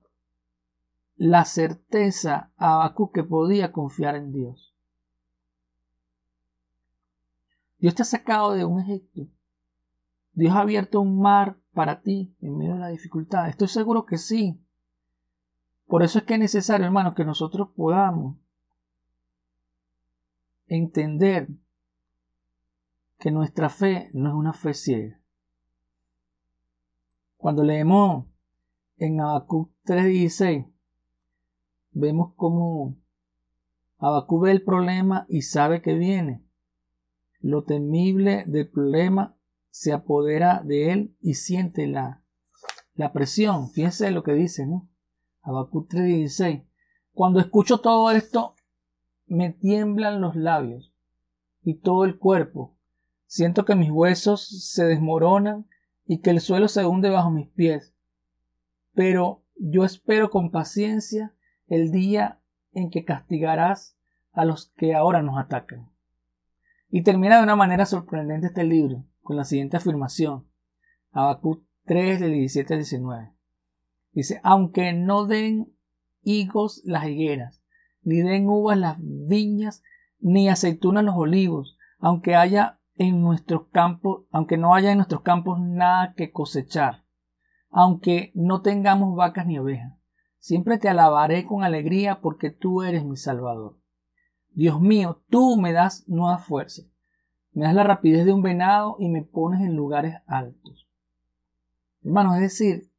[1.16, 4.72] la certeza a Abacú que podía confiar en Dios.
[7.78, 9.26] Dios te ha sacado de un Egipto.
[10.32, 13.48] Dios ha abierto un mar para ti en medio de la dificultad.
[13.48, 14.64] Estoy seguro que sí.
[15.88, 18.36] Por eso es que es necesario, hermanos, que nosotros podamos
[20.68, 21.48] entender
[23.22, 25.20] que nuestra fe no es una fe ciega.
[27.36, 28.26] Cuando leemos
[28.96, 30.66] en Habacuc 3:16,
[31.92, 32.96] vemos cómo
[33.98, 36.44] Habacuc ve el problema y sabe que viene.
[37.38, 39.36] Lo temible del problema
[39.70, 42.24] se apodera de él y siente la,
[42.94, 43.70] la presión.
[43.70, 44.88] Fíjense lo que dice, ¿no?
[45.42, 46.66] Habacuc 3:16.
[47.12, 48.56] Cuando escucho todo esto,
[49.26, 50.92] me tiemblan los labios
[51.62, 52.74] y todo el cuerpo.
[53.32, 55.66] Siento que mis huesos se desmoronan
[56.04, 57.94] y que el suelo se hunde bajo mis pies.
[58.92, 61.34] Pero yo espero con paciencia
[61.66, 62.42] el día
[62.72, 63.96] en que castigarás
[64.34, 65.90] a los que ahora nos atacan.
[66.90, 70.46] Y termina de una manera sorprendente este libro con la siguiente afirmación.
[71.12, 73.32] Habacuc 3 del 17 al 19.
[74.12, 75.72] Dice, aunque no den
[76.22, 77.62] higos las higueras,
[78.02, 79.82] ni den uvas las viñas,
[80.20, 85.60] ni aceitunas los olivos, aunque haya en nuestros campos, aunque no haya en nuestros campos
[85.60, 87.04] nada que cosechar,
[87.70, 89.94] aunque no tengamos vacas ni ovejas.
[90.38, 93.78] Siempre te alabaré con alegría porque tú eres mi Salvador.
[94.50, 96.82] Dios mío, tú me das nueva fuerza.
[97.52, 100.88] Me das la rapidez de un venado y me pones en lugares altos.
[102.02, 102.90] Hermanos, es decir,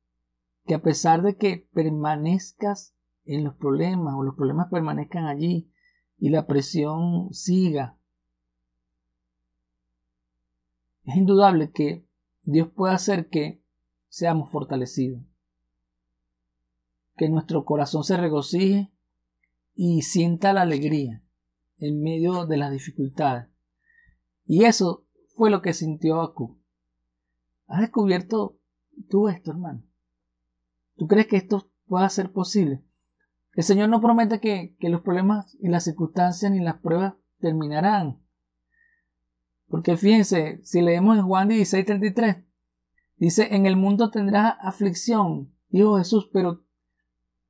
[0.66, 5.72] que a pesar de que permanezcas en los problemas o los problemas permanezcan allí
[6.18, 7.98] y la presión siga,
[11.06, 12.06] es indudable que
[12.44, 13.63] Dios puede hacer que
[14.10, 15.24] seamos fortalecidos,
[17.16, 18.92] que nuestro corazón se regocije
[19.76, 21.24] y sienta la alegría
[21.78, 23.54] en medio de las dificultades
[24.46, 26.60] y eso fue lo que sintió Bakú.
[27.68, 28.60] ¿Has descubierto
[29.10, 29.84] tú esto, hermano?
[30.96, 32.84] ¿Tú crees que esto pueda ser posible?
[33.54, 38.23] El Señor no promete que, los problemas y las circunstancias ni las pruebas terminarán.
[39.74, 42.46] Porque fíjense, si leemos en Juan 16:33,
[43.18, 46.62] dice, en el mundo tendrás aflicción, dijo Jesús, pero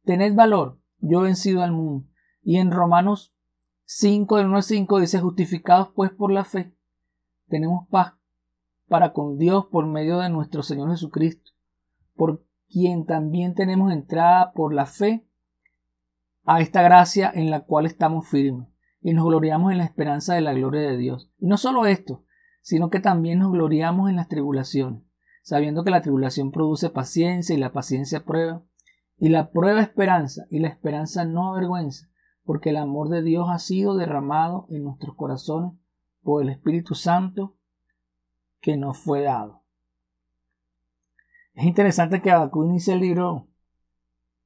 [0.06, 2.08] tened valor, yo he vencido al mundo.
[2.42, 3.36] Y en Romanos
[3.84, 6.74] 5, del 1 al 5, dice, justificados pues por la fe,
[7.50, 8.14] tenemos paz
[8.88, 11.52] para con Dios por medio de nuestro Señor Jesucristo,
[12.16, 15.28] por quien también tenemos entrada por la fe
[16.46, 18.73] a esta gracia en la cual estamos firmes
[19.04, 21.30] y nos gloriamos en la esperanza de la gloria de Dios.
[21.38, 22.24] Y no solo esto,
[22.62, 25.04] sino que también nos gloriamos en las tribulaciones,
[25.44, 28.64] sabiendo que la tribulación produce paciencia y la paciencia prueba,
[29.18, 32.10] y la prueba esperanza, y la esperanza no avergüenza,
[32.46, 35.74] porque el amor de Dios ha sido derramado en nuestros corazones
[36.22, 37.58] por el Espíritu Santo
[38.62, 39.64] que nos fue dado.
[41.56, 43.48] Es interesante que Abacú inicie el libro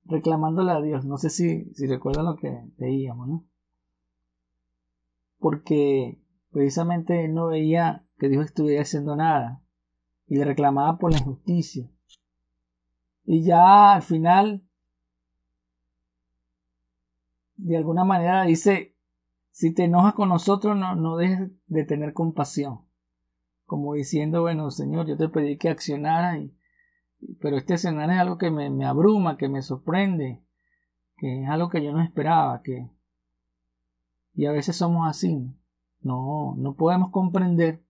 [0.06, 1.06] reclamándole a Dios.
[1.06, 2.00] No sé si, si lo
[2.36, 3.46] que leíamos, ¿no?
[5.40, 6.20] Porque
[6.52, 9.62] precisamente él no veía que Dios estuviera haciendo nada
[10.28, 11.90] y le reclamaba por la injusticia.
[13.26, 14.64] Y ya al final,
[17.56, 18.96] de alguna manera dice,
[19.52, 22.86] si te enojas con nosotros, no, no dejes de tener compasión.
[23.66, 26.56] Como diciendo, bueno, Señor, yo te pedí que accionara, y,
[27.42, 30.42] pero este escenario es algo que me, me abruma, que me sorprende,
[31.18, 32.90] que es algo que yo no esperaba, que...
[34.38, 35.52] Y a veces somos así.
[36.02, 37.84] No, no podemos comprender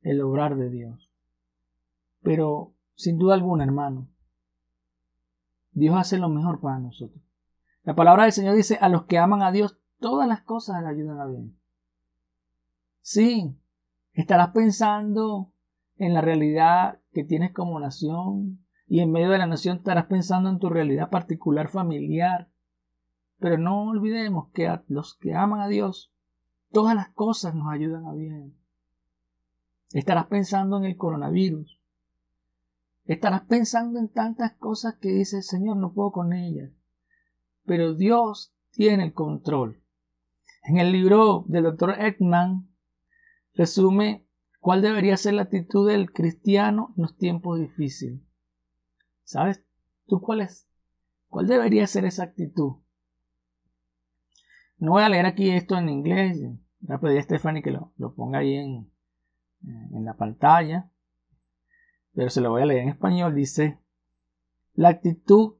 [0.00, 1.10] el obrar de Dios.
[2.22, 4.08] Pero, sin duda alguna, hermano,
[5.72, 7.22] Dios hace lo mejor para nosotros.
[7.82, 10.88] La palabra del Señor dice, a los que aman a Dios, todas las cosas le
[10.88, 11.58] ayudan a bien.
[13.02, 13.54] Sí,
[14.14, 15.52] estarás pensando
[15.98, 20.48] en la realidad que tienes como nación y en medio de la nación estarás pensando
[20.48, 22.48] en tu realidad particular familiar.
[23.38, 26.12] Pero no olvidemos que a los que aman a Dios,
[26.72, 28.54] todas las cosas nos ayudan a bien.
[29.92, 31.80] Estarás pensando en el coronavirus.
[33.04, 36.72] Estarás pensando en tantas cosas que dices, Señor, no puedo con ellas.
[37.64, 39.82] Pero Dios tiene el control.
[40.64, 42.68] En el libro del doctor Ekman
[43.54, 44.26] resume
[44.60, 48.20] cuál debería ser la actitud del cristiano en los tiempos difíciles.
[49.22, 49.64] ¿Sabes
[50.06, 50.68] tú cuál es?
[51.28, 52.78] ¿Cuál debería ser esa actitud?
[54.78, 56.38] No voy a leer aquí esto en inglés.
[56.80, 58.90] Voy a pedir a Stephanie que lo, ponga ahí en,
[59.92, 60.90] en la pantalla.
[62.12, 63.34] Pero se lo voy a leer en español.
[63.34, 63.78] Dice,
[64.74, 65.56] la actitud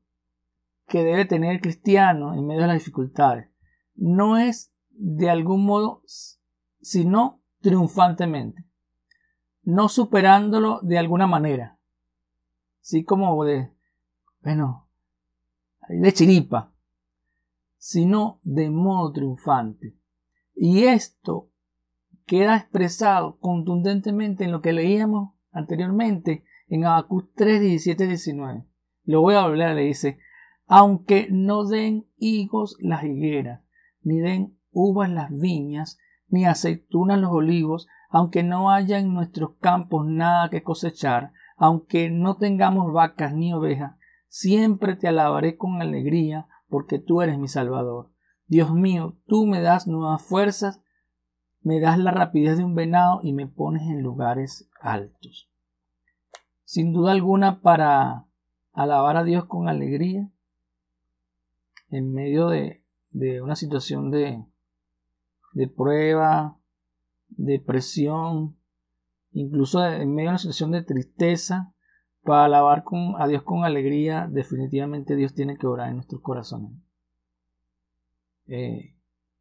[0.86, 3.50] que debe tener el cristiano en medio de las dificultades
[3.94, 6.02] no es de algún modo,
[6.80, 8.64] sino triunfantemente,
[9.62, 11.78] no superándolo de alguna manera,
[12.80, 13.72] así como de,
[14.42, 14.88] bueno,
[15.88, 16.72] de chiripa,
[17.86, 19.94] sino de modo triunfante.
[20.56, 21.52] Y esto
[22.26, 28.64] queda expresado contundentemente en lo que leíamos anteriormente en Habacuc 3, 17, 19.
[29.04, 30.18] Lo voy a volver, le dice,
[30.66, 33.62] aunque no den higos las higueras,
[34.02, 40.04] ni den uvas las viñas, ni aceitunas los olivos, aunque no haya en nuestros campos
[40.08, 43.94] nada que cosechar, aunque no tengamos vacas ni ovejas,
[44.26, 48.10] siempre te alabaré con alegría, porque tú eres mi Salvador.
[48.46, 50.80] Dios mío, tú me das nuevas fuerzas,
[51.62, 55.50] me das la rapidez de un venado y me pones en lugares altos.
[56.64, 58.26] Sin duda alguna, para
[58.72, 60.30] alabar a Dios con alegría,
[61.88, 62.82] en medio de,
[63.42, 64.44] una situación de,
[65.54, 66.58] de prueba,
[67.28, 68.56] de presión,
[69.32, 71.74] incluso en medio de una situación de tristeza,
[72.26, 72.84] para alabar
[73.18, 76.72] a Dios con alegría, definitivamente Dios tiene que orar en nuestros corazones.
[78.48, 78.96] Eh,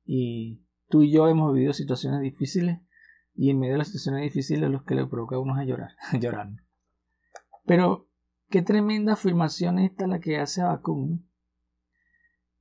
[0.06, 2.80] y tú y yo hemos vivido situaciones difíciles
[3.34, 5.92] y en medio de las situaciones difíciles los que le provoca a uno a llorar,
[6.12, 6.50] a llorar.
[7.66, 8.08] Pero
[8.50, 11.20] qué tremenda afirmación esta la que hace Habacuc.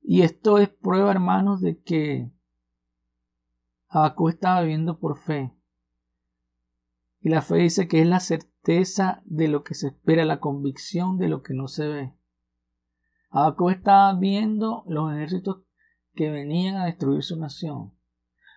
[0.01, 2.31] Y esto es prueba, hermanos, de que
[3.89, 5.53] Habacuc estaba viviendo por fe.
[7.21, 11.17] Y la fe dice que es la certeza de lo que se espera, la convicción
[11.17, 12.13] de lo que no se ve.
[13.29, 15.61] Habacuc estaba viendo los ejércitos
[16.15, 17.93] que venían a destruir su nación.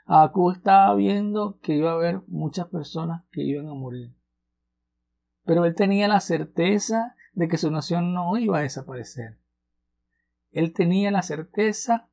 [0.06, 4.14] Habacuc estaba viendo que iba a haber muchas personas que iban a morir.
[5.44, 9.38] Pero él tenía la certeza de que su nación no iba a desaparecer.
[10.52, 12.08] Él tenía la certeza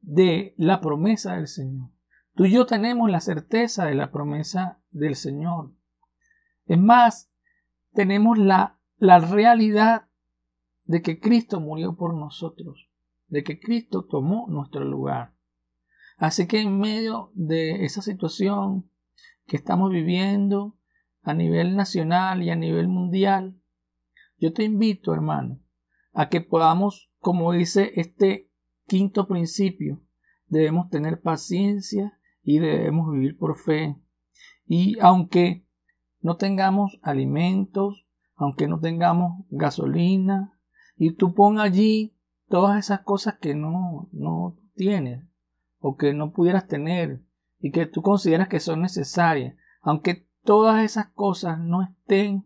[0.00, 1.90] de la promesa del Señor.
[2.34, 5.72] Tú y yo tenemos la certeza de la promesa del Señor.
[6.66, 7.30] Es más,
[7.92, 10.08] tenemos la, la realidad
[10.84, 12.88] de que Cristo murió por nosotros,
[13.28, 15.34] de que Cristo tomó nuestro lugar.
[16.16, 18.90] Así que en medio de esa situación
[19.46, 20.76] que estamos viviendo
[21.22, 23.60] a nivel nacional y a nivel mundial,
[24.38, 25.60] yo te invito, hermano,
[26.12, 28.50] a que podamos, como dice este
[28.86, 30.02] quinto principio,
[30.46, 33.96] debemos tener paciencia y debemos vivir por fe.
[34.66, 35.65] Y aunque
[36.26, 38.04] no tengamos alimentos,
[38.34, 40.58] aunque no tengamos gasolina,
[40.96, 42.16] y tú pon allí
[42.48, 45.24] todas esas cosas que no, no tienes
[45.78, 47.22] o que no pudieras tener
[47.60, 52.44] y que tú consideras que son necesarias, aunque todas esas cosas no estén,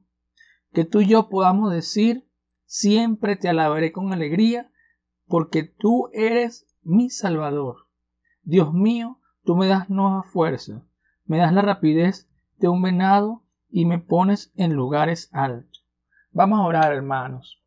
[0.74, 2.28] que tú y yo podamos decir,
[2.66, 4.70] siempre te alabaré con alegría,
[5.26, 7.86] porque tú eres mi Salvador.
[8.42, 10.84] Dios mío, Tú me das nueva fuerza,
[11.24, 12.28] me das la rapidez
[12.58, 15.86] de un venado y me pones en lugares altos.
[16.32, 17.62] Vamos a orar, hermanos.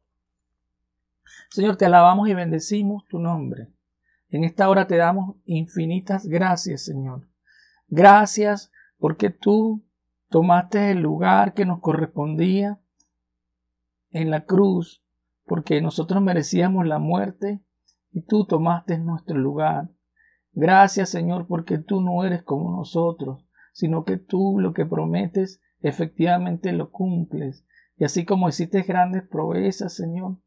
[1.49, 3.67] Señor, te alabamos y bendecimos tu nombre.
[4.29, 7.27] En esta hora te damos infinitas gracias, Señor.
[7.87, 9.83] Gracias porque tú
[10.29, 12.79] tomaste el lugar que nos correspondía
[14.09, 15.03] en la cruz,
[15.45, 17.61] porque nosotros merecíamos la muerte
[18.11, 19.89] y tú tomaste nuestro lugar.
[20.53, 26.71] Gracias Señor porque tú no eres como nosotros, sino que tú lo que prometes efectivamente
[26.71, 27.65] lo cumples.
[27.97, 30.37] Y así como hiciste grandes proezas, Señor,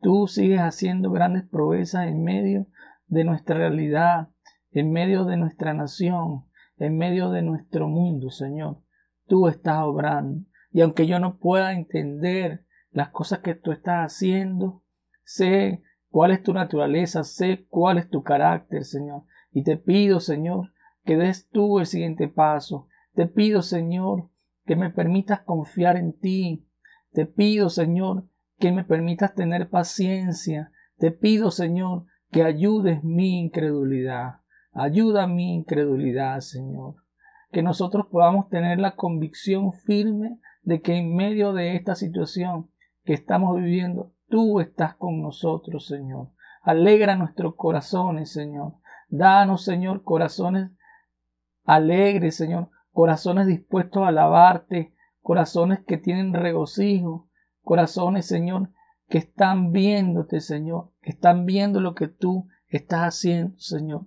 [0.00, 2.66] tú sigues haciendo grandes proezas en medio
[3.06, 4.28] de nuestra realidad,
[4.72, 6.44] en medio de nuestra nación,
[6.76, 8.82] en medio de nuestro mundo, Señor.
[9.26, 10.44] Tú estás obrando.
[10.72, 14.82] Y aunque yo no pueda entender las cosas que tú estás haciendo,
[15.24, 19.24] sé cuál es tu naturaleza, sé cuál es tu carácter, Señor.
[19.52, 20.72] Y te pido, Señor,
[21.04, 24.29] que des tú el siguiente paso, Te pido, Señor,
[24.70, 26.64] que me permitas confiar en ti.
[27.10, 28.28] Te pido, Señor,
[28.60, 30.70] que me permitas tener paciencia.
[30.96, 34.42] Te pido, Señor, que ayudes mi incredulidad.
[34.72, 36.94] Ayuda mi incredulidad, Señor.
[37.50, 42.70] Que nosotros podamos tener la convicción firme de que en medio de esta situación
[43.02, 46.28] que estamos viviendo, tú estás con nosotros, Señor.
[46.62, 48.74] Alegra nuestros corazones, Señor.
[49.08, 50.70] Danos, Señor, corazones
[51.64, 52.70] alegres, Señor.
[52.92, 54.94] Corazones dispuestos a alabarte.
[55.20, 57.28] Corazones que tienen regocijo.
[57.62, 58.70] Corazones, Señor,
[59.08, 60.92] que están viéndote, Señor.
[61.00, 64.06] Que están viendo lo que tú estás haciendo, Señor.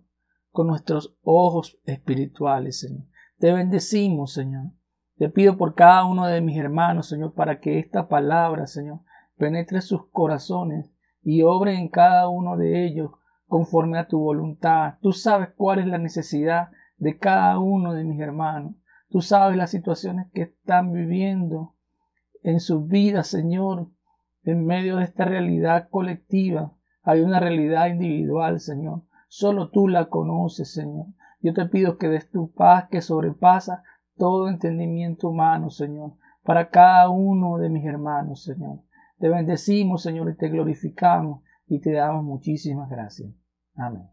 [0.52, 3.06] Con nuestros ojos espirituales, Señor.
[3.40, 4.72] Te bendecimos, Señor.
[5.18, 9.02] Te pido por cada uno de mis hermanos, Señor, para que esta palabra, Señor,
[9.38, 13.12] penetre sus corazones y obre en cada uno de ellos
[13.46, 14.96] conforme a tu voluntad.
[15.02, 16.70] Tú sabes cuál es la necesidad
[17.04, 18.76] de cada uno de mis hermanos.
[19.10, 21.76] Tú sabes las situaciones que están viviendo
[22.42, 23.90] en sus vidas, Señor,
[24.44, 26.74] en medio de esta realidad colectiva.
[27.04, 29.04] Hay una realidad individual, Señor.
[29.28, 31.08] Solo tú la conoces, Señor.
[31.42, 33.84] Yo te pido que des tu paz que sobrepasa
[34.16, 38.80] todo entendimiento humano, Señor, para cada uno de mis hermanos, Señor.
[39.20, 43.34] Te bendecimos, Señor, y te glorificamos y te damos muchísimas gracias.
[43.76, 44.13] Amén.